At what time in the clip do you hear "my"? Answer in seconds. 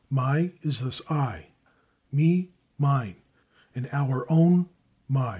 0.11-0.51, 5.07-5.29